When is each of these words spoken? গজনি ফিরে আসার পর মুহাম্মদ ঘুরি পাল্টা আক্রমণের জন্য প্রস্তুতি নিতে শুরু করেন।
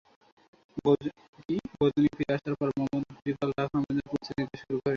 গজনি 1.79 2.09
ফিরে 2.15 2.33
আসার 2.35 2.53
পর 2.59 2.67
মুহাম্মদ 2.77 3.07
ঘুরি 3.13 3.31
পাল্টা 3.39 3.61
আক্রমণের 3.63 3.95
জন্য 3.97 4.09
প্রস্তুতি 4.11 4.39
নিতে 4.39 4.57
শুরু 4.61 4.75
করেন। 4.75 4.89